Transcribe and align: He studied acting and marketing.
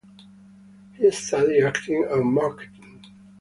He 0.93 1.11
studied 1.11 1.63
acting 1.63 2.07
and 2.09 2.25
marketing. 2.33 3.05